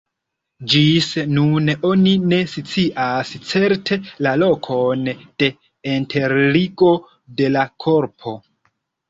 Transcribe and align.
Ĝis 0.69 1.09
nun 1.33 1.67
oni 1.89 2.13
ne 2.31 2.39
scias 2.53 3.33
certe 3.51 3.99
la 4.29 4.33
lokon 4.45 5.05
de 5.13 5.51
enterigo 5.93 6.91
de 7.43 7.53
la 7.59 7.69
korpo. 7.87 8.37